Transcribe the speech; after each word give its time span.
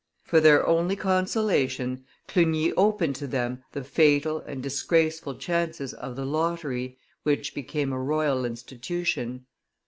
For 0.23 0.39
their 0.41 0.65
only 0.65 0.95
consolation 0.95 2.05
Clugny 2.27 2.73
opened 2.75 3.15
to 3.17 3.27
them 3.27 3.63
the 3.73 3.83
fatal 3.83 4.39
and 4.39 4.63
disgraceful 4.63 5.35
chances 5.35 5.93
of 5.93 6.15
the 6.15 6.25
lottery, 6.25 6.97
which 7.21 7.53
became 7.53 7.93
a 7.93 7.99
royal 8.01 8.43
institution. 8.43 9.45